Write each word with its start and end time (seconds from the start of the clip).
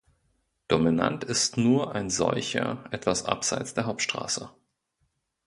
Dominant 0.67 1.23
ist 1.25 1.57
nur 1.57 1.93
ein 1.93 2.09
solcher, 2.09 2.85
etwas 2.89 3.23
abseits 3.25 3.75
der 3.75 3.85
Hauptstraße. 3.85 4.49